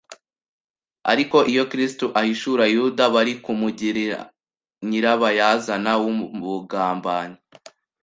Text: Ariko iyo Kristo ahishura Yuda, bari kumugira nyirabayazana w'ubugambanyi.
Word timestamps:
Ariko 1.11 1.37
iyo 1.51 1.63
Kristo 1.71 2.05
ahishura 2.19 2.63
Yuda, 2.75 3.03
bari 3.13 3.33
kumugira 3.43 4.19
nyirabayazana 4.87 5.91
w'ubugambanyi. 6.01 7.37